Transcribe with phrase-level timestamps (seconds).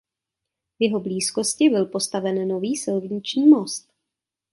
[0.79, 3.93] V jeho blízkosti byl postaven nový silniční most.